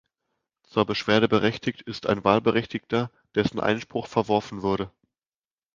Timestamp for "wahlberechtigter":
2.23-3.11